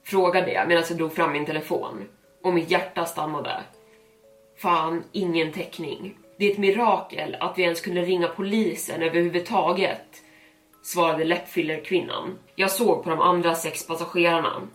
Frågade 0.05 0.53
jag 0.53 0.69
medan 0.69 0.85
jag 0.89 0.99
drog 0.99 1.13
fram 1.13 1.33
min 1.33 1.47
telefon. 1.47 2.05
Och 2.43 2.53
mitt 2.55 2.71
hjärta 2.71 3.05
stannade. 3.05 3.63
Fan, 4.59 5.05
ingen 5.13 5.53
täckning. 5.53 6.17
Det 6.39 6.47
är 6.47 6.53
ett 6.53 6.59
mirakel 6.59 7.37
att 7.41 7.59
vi 7.59 7.63
ens 7.63 7.81
kunde 7.81 8.03
ringa 8.03 8.29
polisen 8.29 9.03
överhuvudtaget, 9.03 10.23
svarade 10.83 11.25
läppfyllerkvinnan. 11.25 12.39
Jag 12.55 12.71
såg 12.71 13.05
på 13.05 13.11
de 13.11 13.21
andra 13.21 13.55
sex 13.55 13.87
passagerarna. 13.87 14.69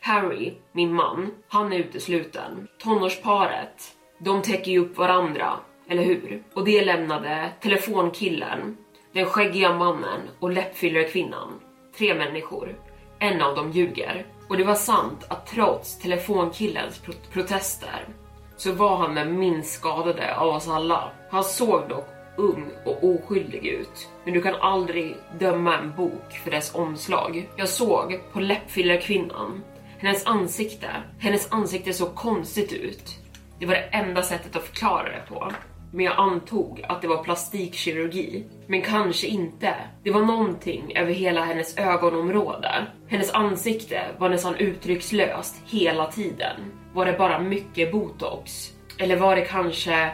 Harry, 0.00 0.52
min 0.72 0.94
man, 0.94 1.30
han 1.48 1.72
är 1.72 1.78
utesluten. 1.78 2.68
Tonårsparet, 2.78 3.96
de 4.24 4.42
täcker 4.42 4.72
ju 4.72 4.78
upp 4.78 4.98
varandra, 4.98 5.58
eller 5.88 6.02
hur? 6.02 6.42
Och 6.54 6.64
det 6.64 6.84
lämnade 6.84 7.52
telefonkillen, 7.60 8.76
den 9.12 9.26
skäggiga 9.26 9.72
mannen 9.72 10.20
och 10.38 10.50
läppfyllerkvinnan. 10.50 11.60
Tre 11.98 12.14
människor. 12.14 12.76
En 13.18 13.42
av 13.42 13.56
dem 13.56 13.70
ljuger. 13.70 14.26
Och 14.48 14.56
det 14.56 14.64
var 14.64 14.74
sant 14.74 15.26
att 15.28 15.46
trots 15.46 15.98
telefonkillens 15.98 16.98
pro 16.98 17.12
protester 17.32 18.08
så 18.56 18.72
var 18.72 18.96
han 18.96 19.14
den 19.14 19.38
minst 19.38 19.72
skadade 19.72 20.36
av 20.36 20.48
oss 20.48 20.68
alla. 20.68 21.10
Han 21.30 21.44
såg 21.44 21.88
dock 21.88 22.08
ung 22.36 22.70
och 22.84 23.04
oskyldig 23.04 23.66
ut. 23.66 24.08
Men 24.24 24.34
du 24.34 24.42
kan 24.42 24.54
aldrig 24.54 25.16
döma 25.38 25.78
en 25.78 25.96
bok 25.96 26.32
för 26.44 26.50
dess 26.50 26.74
omslag. 26.74 27.48
Jag 27.56 27.68
såg 27.68 28.20
på 28.32 28.40
läppfyllerkvinnan, 28.40 29.62
hennes 29.98 30.26
ansikte, 30.26 30.90
hennes 31.18 31.52
ansikte 31.52 31.92
såg 31.92 32.14
konstigt 32.14 32.72
ut. 32.72 33.21
Det 33.62 33.66
var 33.66 33.74
det 33.74 33.80
enda 33.80 34.22
sättet 34.22 34.56
att 34.56 34.62
förklara 34.62 35.08
det 35.08 35.22
på. 35.28 35.52
Men 35.92 36.04
jag 36.04 36.14
antog 36.18 36.84
att 36.88 37.02
det 37.02 37.08
var 37.08 37.24
plastikkirurgi. 37.24 38.44
Men 38.66 38.82
kanske 38.82 39.26
inte. 39.26 39.74
Det 40.02 40.10
var 40.10 40.22
någonting 40.22 40.96
över 40.96 41.12
hela 41.12 41.44
hennes 41.44 41.78
ögonområde. 41.78 42.86
Hennes 43.08 43.30
ansikte 43.30 44.02
var 44.18 44.28
nästan 44.28 44.54
uttryckslöst 44.54 45.62
hela 45.66 46.06
tiden. 46.06 46.56
Var 46.94 47.06
det 47.06 47.12
bara 47.12 47.38
mycket 47.38 47.92
botox? 47.92 48.72
Eller 48.98 49.16
var 49.16 49.36
det 49.36 49.44
kanske 49.44 50.10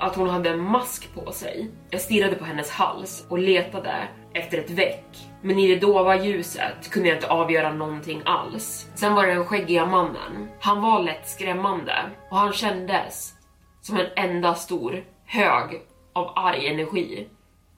att 0.00 0.16
hon 0.16 0.28
hade 0.28 0.50
en 0.50 0.60
mask 0.60 1.14
på 1.14 1.32
sig? 1.32 1.70
Jag 1.90 2.00
stirrade 2.00 2.34
på 2.36 2.44
hennes 2.44 2.70
hals 2.70 3.26
och 3.28 3.38
letade 3.38 4.08
efter 4.34 4.58
ett 4.58 4.70
väck. 4.70 5.28
Men 5.42 5.58
i 5.58 5.66
det 5.66 5.80
dova 5.80 6.24
ljuset 6.24 6.90
kunde 6.90 7.08
jag 7.08 7.16
inte 7.16 7.28
avgöra 7.28 7.72
någonting 7.72 8.22
alls. 8.24 8.90
Sen 8.94 9.14
var 9.14 9.26
det 9.26 9.34
den 9.34 9.44
skäggiga 9.44 9.86
mannen. 9.86 10.48
Han 10.60 10.82
var 10.82 11.02
lätt 11.02 11.28
skrämmande 11.28 11.94
och 12.30 12.36
han 12.36 12.52
kändes 12.52 13.34
som 13.80 13.96
en 13.96 14.06
enda 14.16 14.54
stor 14.54 15.04
hög 15.26 15.82
av 16.12 16.32
arg 16.36 16.66
energi, 16.66 17.28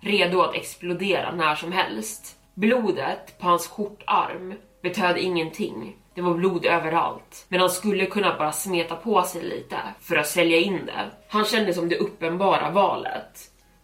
redo 0.00 0.41
att 0.41 0.55
explodera 0.55 1.35
när 1.35 1.55
som 1.55 1.73
helst. 1.73 2.38
Blodet 2.55 3.38
på 3.38 3.47
hans 3.47 3.69
skjortarm 3.69 4.55
betöd 4.83 5.19
ingenting. 5.19 5.97
Det 6.14 6.21
var 6.21 6.35
blod 6.35 6.64
överallt, 6.64 7.47
men 7.49 7.61
han 7.61 7.71
skulle 7.71 8.07
kunna 8.07 8.38
bara 8.38 8.52
smeta 8.52 8.97
på 8.97 9.23
sig 9.23 9.42
lite 9.42 9.76
för 10.00 10.16
att 10.16 10.26
sälja 10.26 10.57
in 10.57 10.87
det. 10.87 11.11
Han 11.28 11.45
kände 11.45 11.75
som 11.75 11.88
det 11.88 11.99
uppenbara 11.99 12.71
valet. 12.71 13.38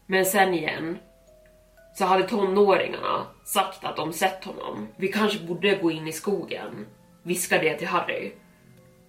Men 0.07 0.25
sen 0.25 0.55
igen 0.55 0.99
så 1.95 2.05
hade 2.05 2.29
tonåringarna 2.29 3.27
sagt 3.45 3.85
att 3.85 3.97
de 3.97 4.13
sett 4.13 4.45
honom. 4.45 4.89
Vi 4.97 5.09
kanske 5.09 5.47
borde 5.47 5.75
gå 5.75 5.91
in 5.91 6.09
i 6.09 6.13
skogen, 6.13 6.87
viskade 7.23 7.67
jag 7.67 7.79
till 7.79 7.89
Harry. 7.89 8.33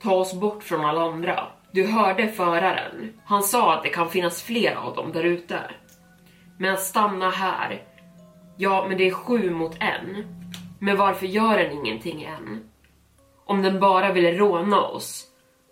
Ta 0.01 0.15
oss 0.15 0.33
bort 0.33 0.63
från 0.63 0.85
alla 0.85 1.01
andra. 1.01 1.47
Du 1.71 1.87
hörde 1.87 2.27
föraren. 2.27 3.19
Han 3.25 3.43
sa 3.43 3.73
att 3.73 3.83
det 3.83 3.89
kan 3.89 4.09
finnas 4.09 4.43
fler 4.43 4.75
av 4.75 4.95
dem 4.95 5.11
där 5.11 5.23
ute. 5.23 5.59
Men 6.57 6.73
att 6.73 6.81
stanna 6.81 7.29
här, 7.29 7.83
ja 8.57 8.85
men 8.89 8.97
det 8.97 9.07
är 9.07 9.11
sju 9.11 9.49
mot 9.49 9.77
en. 9.79 10.25
Men 10.79 10.97
varför 10.97 11.25
gör 11.25 11.57
den 11.57 11.71
ingenting 11.71 12.23
än? 12.23 12.68
Om 13.49 13.61
den 13.61 13.79
bara 13.79 14.13
ville 14.13 14.31
råna 14.31 14.81
oss 14.81 15.25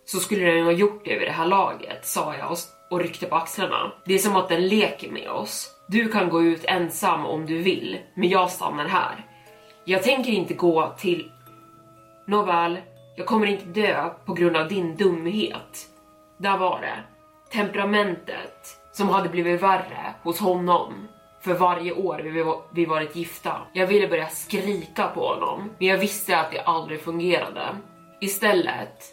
så 0.05 0.19
skulle 0.19 0.45
den 0.45 0.57
ju 0.57 0.63
ha 0.63 0.71
gjort 0.71 1.05
det 1.05 1.19
vid 1.19 1.27
det 1.27 1.31
här 1.31 1.45
laget, 1.45 2.05
sa 2.05 2.35
jag 2.35 2.51
och, 2.51 2.57
och 2.89 2.99
ryckte 2.99 3.25
på 3.25 3.35
axlarna. 3.35 3.91
Det 4.05 4.13
är 4.13 4.17
som 4.17 4.35
att 4.35 4.49
den 4.49 4.67
leker 4.67 5.11
med 5.11 5.29
oss. 5.29 5.71
Du 5.87 6.09
kan 6.09 6.29
gå 6.29 6.43
ut 6.43 6.65
ensam 6.65 7.25
om 7.25 7.45
du 7.45 7.57
vill, 7.57 7.97
men 8.15 8.29
jag 8.29 8.51
stannar 8.51 8.87
här. 8.87 9.25
Jag 9.85 10.03
tänker 10.03 10.31
inte 10.31 10.53
gå 10.53 10.93
till... 10.97 11.31
Nåväl, 12.27 12.77
jag 13.15 13.25
kommer 13.25 13.47
inte 13.47 13.65
dö 13.65 14.09
på 14.25 14.33
grund 14.33 14.57
av 14.57 14.67
din 14.67 14.95
dumhet. 14.95 15.87
Där 16.37 16.57
var 16.57 16.81
det. 16.81 17.03
Temperamentet 17.51 18.77
som 18.91 19.09
hade 19.09 19.29
blivit 19.29 19.61
värre 19.61 20.13
hos 20.23 20.39
honom 20.39 21.07
för 21.47 21.53
varje 21.53 21.93
år 21.93 22.17
vi, 22.23 22.53
vi 22.71 22.85
varit 22.85 23.15
gifta. 23.15 23.61
Jag 23.73 23.87
ville 23.87 24.07
börja 24.07 24.27
skrika 24.27 25.07
på 25.07 25.27
honom, 25.27 25.69
men 25.79 25.87
jag 25.87 25.97
visste 25.97 26.37
att 26.37 26.51
det 26.51 26.61
aldrig 26.61 27.01
fungerade. 27.01 27.65
Istället 28.21 29.03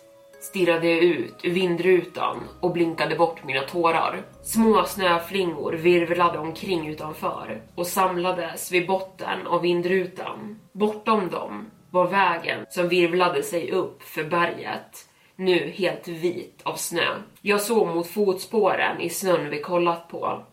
stirrade 0.40 0.88
jag 0.88 0.98
ut 0.98 1.34
ur 1.42 1.50
vindrutan 1.50 2.36
och 2.60 2.72
blinkade 2.72 3.16
bort 3.16 3.44
mina 3.44 3.60
tårar. 3.60 4.22
Små 4.42 4.84
snöflingor 4.84 5.72
virvlade 5.72 6.38
omkring 6.38 6.88
utanför 6.88 7.62
och 7.74 7.86
samlades 7.86 8.72
vid 8.72 8.86
botten 8.86 9.46
av 9.46 9.60
vindrutan. 9.60 10.60
Bortom 10.72 11.30
dem 11.30 11.70
var 11.90 12.06
vägen 12.06 12.66
som 12.68 12.88
virvlade 12.88 13.42
sig 13.42 13.70
upp 13.70 14.02
för 14.02 14.24
berget, 14.24 15.08
nu 15.36 15.72
helt 15.76 16.08
vit 16.08 16.60
av 16.62 16.74
snö. 16.74 17.08
Jag 17.40 17.60
såg 17.60 17.86
mot 17.86 18.06
fotspåren 18.06 19.00
i 19.00 19.10
snön 19.10 19.50
vi 19.50 19.60
kollat 19.60 20.08
på, 20.08 20.44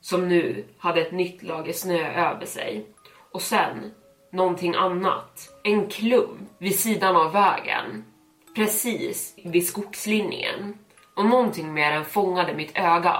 som 0.00 0.28
nu 0.28 0.64
hade 0.78 1.00
ett 1.00 1.12
nytt 1.12 1.42
lager 1.42 1.72
snö 1.72 2.30
över 2.30 2.46
sig. 2.46 2.86
Och 3.32 3.42
sen 3.42 3.92
någonting 4.32 4.74
annat. 4.74 5.48
En 5.62 5.86
klump 5.86 6.48
vid 6.58 6.78
sidan 6.78 7.16
av 7.16 7.32
vägen. 7.32 8.04
Precis 8.56 9.34
vid 9.44 9.66
skogslinjen. 9.66 10.78
Och 11.16 11.26
någonting 11.26 11.74
med 11.74 11.92
den 11.92 12.04
fångade 12.04 12.54
mitt 12.54 12.78
öga. 12.78 13.16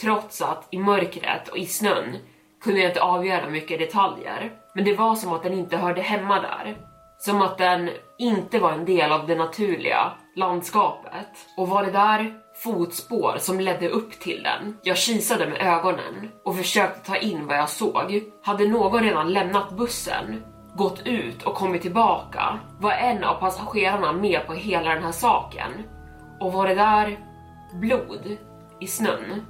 Trots 0.00 0.42
att 0.42 0.68
i 0.70 0.78
mörkret 0.78 1.48
och 1.48 1.58
i 1.58 1.66
snön 1.66 2.16
kunde 2.62 2.80
jag 2.80 2.90
inte 2.90 3.02
avgöra 3.02 3.48
mycket 3.48 3.78
detaljer. 3.78 4.52
Men 4.74 4.84
det 4.84 4.94
var 4.94 5.14
som 5.14 5.32
att 5.32 5.42
den 5.42 5.52
inte 5.52 5.76
hörde 5.76 6.02
hemma 6.02 6.40
där. 6.40 6.76
Som 7.18 7.42
att 7.42 7.58
den 7.58 7.90
inte 8.18 8.58
var 8.58 8.72
en 8.72 8.84
del 8.84 9.12
av 9.12 9.26
det 9.26 9.34
naturliga 9.34 10.12
landskapet. 10.36 11.28
Och 11.56 11.68
var 11.68 11.84
det 11.84 11.90
där 11.90 12.41
fotspår 12.54 13.36
som 13.38 13.60
ledde 13.60 13.88
upp 13.88 14.20
till 14.20 14.42
den? 14.42 14.76
Jag 14.82 14.96
kisade 14.96 15.46
med 15.46 15.60
ögonen 15.60 16.30
och 16.44 16.56
försökte 16.56 17.06
ta 17.06 17.16
in 17.16 17.46
vad 17.46 17.56
jag 17.56 17.68
såg. 17.68 18.22
Hade 18.42 18.68
någon 18.68 19.02
redan 19.02 19.32
lämnat 19.32 19.70
bussen? 19.70 20.44
Gått 20.76 21.06
ut 21.06 21.42
och 21.42 21.54
kommit 21.54 21.82
tillbaka? 21.82 22.58
Var 22.80 22.92
en 22.92 23.24
av 23.24 23.34
passagerarna 23.34 24.12
med 24.12 24.46
på 24.46 24.52
hela 24.52 24.94
den 24.94 25.02
här 25.04 25.12
saken? 25.12 25.70
Och 26.40 26.52
var 26.52 26.68
det 26.68 26.74
där 26.74 27.18
blod 27.80 28.36
i 28.80 28.86
snön? 28.86 29.46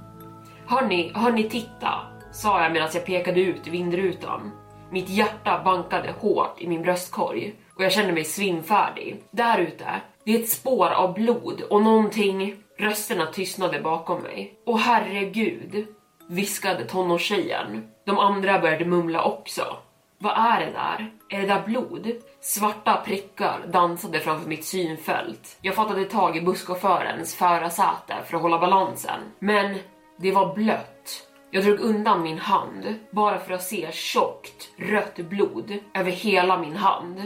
Hörni, 0.65 1.11
hörni 1.15 1.49
titta, 1.49 1.99
sa 2.31 2.63
jag 2.63 2.71
medan 2.71 2.89
jag 2.93 3.05
pekade 3.05 3.41
ut 3.41 3.67
i 3.67 3.69
vindrutan. 3.69 4.51
Mitt 4.91 5.09
hjärta 5.09 5.61
bankade 5.65 6.13
hårt 6.19 6.55
i 6.57 6.67
min 6.67 6.81
bröstkorg 6.81 7.55
och 7.75 7.83
jag 7.83 7.91
kände 7.91 8.13
mig 8.13 8.23
svimfärdig. 8.23 9.23
Där 9.31 9.59
ute, 9.59 9.85
det 10.23 10.35
är 10.35 10.39
ett 10.39 10.49
spår 10.49 10.89
av 10.89 11.13
blod 11.13 11.61
och 11.69 11.81
någonting... 11.81 12.62
Rösterna 12.77 13.25
tystnade 13.25 13.79
bakom 13.79 14.21
mig. 14.21 14.59
Åh 14.65 14.77
herregud, 14.77 15.87
viskade 16.27 16.85
tonårstjejen. 16.85 17.87
De 18.05 18.19
andra 18.19 18.59
började 18.59 18.85
mumla 18.85 19.23
också. 19.23 19.77
Vad 20.17 20.37
är 20.37 20.59
det 20.65 20.71
där? 20.71 21.11
Är 21.29 21.41
det 21.41 21.47
där 21.47 21.63
blod? 21.65 22.11
Svarta 22.41 23.01
prickar 23.05 23.59
dansade 23.67 24.19
framför 24.19 24.49
mitt 24.49 24.65
synfält. 24.65 25.57
Jag 25.61 25.75
fattade 25.75 26.05
tag 26.05 26.37
i 26.37 26.41
busschaufförens 26.41 27.35
förarsäte 27.35 28.15
för 28.25 28.35
att 28.35 28.41
hålla 28.41 28.59
balansen. 28.59 29.19
Men 29.39 29.77
det 30.17 30.31
var 30.31 30.55
blött. 30.55 31.27
Jag 31.51 31.63
drog 31.63 31.79
undan 31.79 32.21
min 32.21 32.37
hand 32.37 32.95
bara 33.11 33.39
för 33.39 33.53
att 33.53 33.63
se 33.63 33.91
tjockt 33.91 34.69
rött 34.77 35.15
blod 35.15 35.79
över 35.93 36.11
hela 36.11 36.57
min 36.57 36.75
hand. 36.75 37.21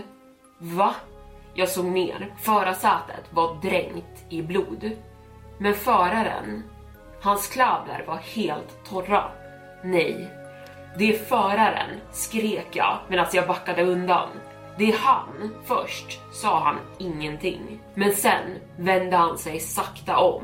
Va? 0.59 0.95
Jag 1.53 1.69
såg 1.69 1.85
ner. 1.85 2.35
Förarsätet 2.39 3.25
var 3.33 3.61
dränkt 3.61 4.25
i 4.29 4.41
blod. 4.41 4.91
Men 5.57 5.73
föraren, 5.73 6.63
hans 7.21 7.47
kläder 7.47 8.03
var 8.07 8.17
helt 8.17 8.85
torra. 8.89 9.23
Nej, 9.83 10.27
det 10.97 11.13
är 11.13 11.17
föraren, 11.17 11.89
skrek 12.11 12.67
jag 12.71 12.97
medan 13.09 13.25
jag 13.33 13.47
backade 13.47 13.83
undan. 13.83 14.29
Det 14.77 14.91
är 14.91 14.97
han. 14.97 15.53
Först 15.65 16.19
sa 16.31 16.59
han 16.59 16.75
ingenting. 16.97 17.79
Men 17.95 18.13
sen 18.13 18.55
vände 18.77 19.17
han 19.17 19.37
sig 19.37 19.59
sakta 19.59 20.17
om. 20.17 20.43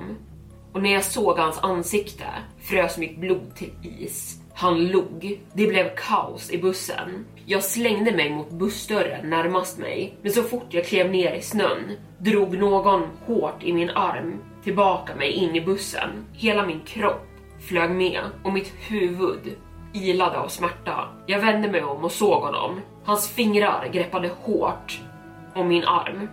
Och 0.73 0.81
när 0.81 0.93
jag 0.93 1.03
såg 1.03 1.37
hans 1.37 1.59
ansikte 1.59 2.25
frös 2.61 2.97
mitt 2.97 3.17
blod 3.17 3.55
till 3.55 3.73
is. 3.81 4.39
Han 4.53 4.85
log. 4.87 5.41
Det 5.53 5.67
blev 5.67 5.95
kaos 5.95 6.51
i 6.51 6.57
bussen. 6.57 7.25
Jag 7.45 7.63
slängde 7.63 8.11
mig 8.11 8.29
mot 8.29 8.51
bussdörren 8.51 9.29
närmast 9.29 9.77
mig, 9.77 10.17
men 10.21 10.31
så 10.31 10.43
fort 10.43 10.67
jag 10.69 10.85
klev 10.85 11.11
ner 11.11 11.33
i 11.33 11.41
snön 11.41 11.91
drog 12.17 12.57
någon 12.57 13.07
hårt 13.25 13.63
i 13.63 13.73
min 13.73 13.89
arm 13.89 14.41
tillbaka 14.63 15.15
mig 15.15 15.31
in 15.31 15.55
i 15.55 15.61
bussen. 15.61 16.09
Hela 16.33 16.65
min 16.65 16.81
kropp 16.81 17.27
flög 17.67 17.91
med 17.91 18.21
och 18.43 18.53
mitt 18.53 18.73
huvud 18.89 19.57
ilade 19.93 20.37
av 20.37 20.47
smärta. 20.47 21.09
Jag 21.25 21.39
vände 21.39 21.71
mig 21.71 21.83
om 21.83 22.03
och 22.03 22.11
såg 22.11 22.41
honom. 22.41 22.81
Hans 23.05 23.29
fingrar 23.29 23.89
greppade 23.93 24.29
hårt 24.41 25.01
om 25.55 25.67
min 25.67 25.83
arm. 25.83 26.27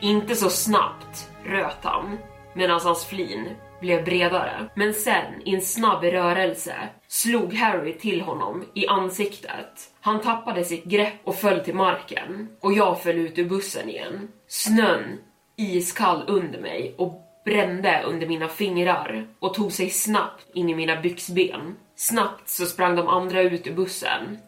Inte 0.00 0.34
så 0.34 0.50
snabbt 0.50 1.30
röt 1.44 1.78
han 1.82 2.18
medan 2.54 2.80
hans 2.80 3.04
flin 3.04 3.48
blev 3.80 4.04
bredare. 4.04 4.68
Men 4.74 4.94
sen 4.94 5.42
i 5.44 5.54
en 5.54 5.60
snabb 5.60 6.04
rörelse 6.04 6.74
slog 7.08 7.54
Harry 7.54 7.98
till 7.98 8.20
honom 8.20 8.64
i 8.74 8.86
ansiktet. 8.86 9.90
Han 10.00 10.20
tappade 10.20 10.64
sitt 10.64 10.84
grepp 10.84 11.14
och 11.24 11.34
föll 11.34 11.60
till 11.60 11.74
marken 11.74 12.48
och 12.60 12.72
jag 12.72 13.02
föll 13.02 13.18
ut 13.18 13.38
ur 13.38 13.48
bussen 13.48 13.88
igen. 13.88 14.28
Snön 14.48 15.18
iskall 15.56 16.24
under 16.26 16.60
mig 16.60 16.94
och 16.98 17.23
brände 17.44 18.02
under 18.06 18.26
mina 18.26 18.48
fingrar 18.48 19.26
och 19.38 19.54
tog 19.54 19.72
sig 19.72 19.90
snabbt 19.90 20.46
in 20.54 20.68
i 20.68 20.74
mina 20.74 21.00
byxben. 21.00 21.76
Snabbt 21.96 22.48
så 22.48 22.66
sprang 22.66 22.96
de 22.96 23.08
andra 23.08 23.42
ut 23.42 23.66
ur 23.66 23.74
bussen. 23.74 24.38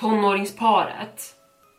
Tonåringsparet, 0.00 1.34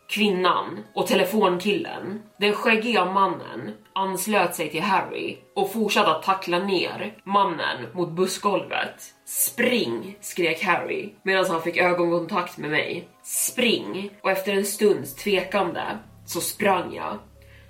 kvinnan 0.08 0.84
och 0.94 1.06
telefonkillen. 1.06 2.22
Den 2.36 2.52
skäggiga 2.52 3.04
mannen 3.04 3.72
anslöt 3.92 4.54
sig 4.54 4.70
till 4.70 4.82
Harry 4.82 5.36
och 5.54 5.72
fortsatte 5.72 6.10
att 6.10 6.22
tackla 6.22 6.58
ner 6.58 7.14
mannen 7.24 7.86
mot 7.92 8.10
bussgolvet. 8.10 9.14
Spring! 9.26 10.16
skrek 10.20 10.62
Harry 10.62 11.12
medan 11.22 11.46
han 11.50 11.62
fick 11.62 11.76
ögonkontakt 11.76 12.58
med 12.58 12.70
mig. 12.70 13.08
Spring! 13.22 14.10
Och 14.22 14.30
efter 14.30 14.52
en 14.52 14.64
stunds 14.64 15.14
tvekande 15.14 15.82
så 16.26 16.40
sprang 16.40 16.94
jag. 16.94 17.18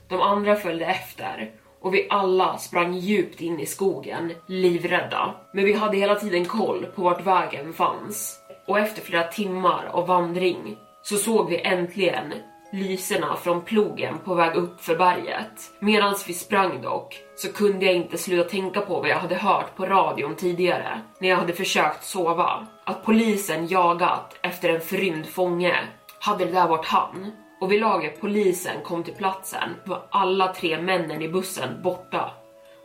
De 0.08 0.20
andra 0.20 0.56
följde 0.56 0.86
efter 0.86 1.50
och 1.80 1.94
vi 1.94 2.06
alla 2.10 2.58
sprang 2.58 2.94
djupt 2.94 3.40
in 3.40 3.60
i 3.60 3.66
skogen, 3.66 4.32
livrädda. 4.46 5.34
Men 5.52 5.64
vi 5.64 5.72
hade 5.72 5.96
hela 5.96 6.14
tiden 6.14 6.44
koll 6.44 6.86
på 6.94 7.02
vart 7.02 7.26
vägen 7.26 7.72
fanns. 7.72 8.38
Och 8.66 8.78
efter 8.78 9.02
flera 9.02 9.24
timmar 9.24 9.90
av 9.92 10.06
vandring 10.06 10.76
så 11.02 11.16
såg 11.16 11.50
vi 11.50 11.60
äntligen 11.60 12.32
lyserna 12.72 13.36
från 13.36 13.62
plogen 13.62 14.18
på 14.24 14.34
väg 14.34 14.56
upp 14.56 14.80
för 14.80 14.96
berget. 14.96 15.72
Medan 15.80 16.14
vi 16.26 16.34
sprang 16.34 16.82
dock 16.82 17.18
så 17.36 17.52
kunde 17.52 17.86
jag 17.86 17.94
inte 17.94 18.18
sluta 18.18 18.48
tänka 18.48 18.80
på 18.80 19.00
vad 19.00 19.08
jag 19.08 19.18
hade 19.18 19.34
hört 19.34 19.76
på 19.76 19.86
radion 19.86 20.36
tidigare 20.36 21.00
när 21.20 21.28
jag 21.28 21.36
hade 21.36 21.52
försökt 21.52 22.04
sova. 22.04 22.66
Att 22.84 23.04
polisen 23.04 23.66
jagat 23.66 24.36
efter 24.42 24.68
en 24.68 24.80
förrymd 24.80 25.26
fånge. 25.26 25.76
Hade 26.20 26.44
det 26.44 26.52
där 26.52 26.68
varit 26.68 26.86
han? 26.86 27.32
Och 27.60 27.72
vid 27.72 27.80
laget 27.80 28.20
polisen 28.20 28.82
kom 28.84 29.04
till 29.04 29.14
platsen 29.14 29.74
var 29.84 30.02
alla 30.10 30.54
tre 30.54 30.82
männen 30.82 31.22
i 31.22 31.28
bussen 31.28 31.82
borta 31.82 32.30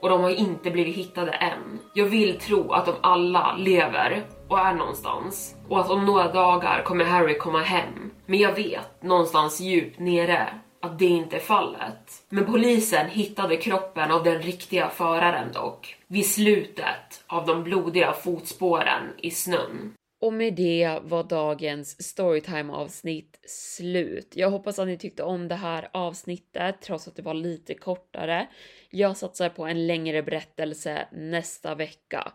och 0.01 0.09
de 0.09 0.21
har 0.21 0.29
inte 0.29 0.71
blivit 0.71 0.95
hittade 0.95 1.31
än. 1.31 1.79
Jag 1.93 2.05
vill 2.05 2.39
tro 2.39 2.71
att 2.71 2.86
de 2.86 2.95
alla 3.01 3.55
lever 3.55 4.23
och 4.47 4.59
är 4.59 4.73
någonstans 4.73 5.55
och 5.69 5.79
att 5.79 5.89
om 5.89 6.05
några 6.05 6.31
dagar 6.31 6.83
kommer 6.83 7.05
Harry 7.05 7.38
komma 7.38 7.62
hem. 7.62 8.12
Men 8.25 8.39
jag 8.39 8.55
vet 8.55 9.03
någonstans 9.03 9.59
djupt 9.59 9.99
nere 9.99 10.59
att 10.81 10.99
det 10.99 11.05
inte 11.05 11.36
är 11.36 11.39
fallet. 11.39 12.23
Men 12.29 12.45
polisen 12.45 13.09
hittade 13.09 13.57
kroppen 13.57 14.12
av 14.12 14.23
den 14.23 14.41
riktiga 14.41 14.89
föraren 14.89 15.51
dock 15.53 15.95
vid 16.07 16.25
slutet 16.25 17.23
av 17.27 17.45
de 17.45 17.63
blodiga 17.63 18.13
fotspåren 18.13 19.13
i 19.17 19.31
snön. 19.31 19.93
Och 20.23 20.33
med 20.33 20.53
det 20.53 20.99
var 21.03 21.23
dagens 21.23 22.03
storytime 22.03 22.73
avsnitt 22.73 23.39
slut. 23.47 24.33
Jag 24.36 24.49
hoppas 24.51 24.79
att 24.79 24.88
ni 24.88 24.97
tyckte 24.97 25.23
om 25.23 25.47
det 25.47 25.55
här 25.55 25.89
avsnittet 25.93 26.81
trots 26.81 27.07
att 27.07 27.15
det 27.15 27.21
var 27.21 27.33
lite 27.33 27.73
kortare. 27.73 28.47
Jag 28.89 29.17
satsar 29.17 29.49
på 29.49 29.65
en 29.65 29.88
längre 29.88 30.23
berättelse 30.23 31.07
nästa 31.12 31.75
vecka. 31.75 32.31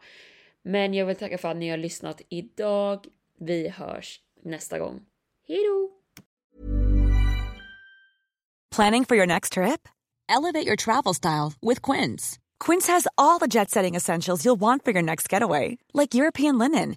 Men 0.62 0.94
jag 0.94 1.07
vill 1.07 1.16
tacka 1.16 1.38
för 1.38 1.48
att 1.48 1.57
ni 1.57 1.70
har 1.70 1.77
lyssnat 1.77 2.22
idag. 2.29 3.07
Vi 3.38 3.68
hörs 3.68 4.20
nästa 4.42 4.79
gång. 4.79 5.01
Hejdå! 5.48 5.90
Planning 8.77 9.05
for 9.05 9.16
your 9.16 9.27
next 9.27 9.53
trip? 9.53 9.88
Elevate 10.29 10.66
your 10.66 10.77
travel 10.77 11.14
style 11.14 11.53
with 11.62 11.92
Quince. 11.92 12.38
Quince 12.66 12.92
has 12.92 13.07
all 13.14 13.38
the 13.38 13.46
jet 13.46 13.70
setting 13.70 13.96
essentials 13.96 14.44
you'll 14.44 14.61
want 14.61 14.85
for 14.85 14.92
your 14.92 15.03
next 15.03 15.33
getaway, 15.33 15.79
like 15.94 16.14
European 16.14 16.59
linen, 16.59 16.96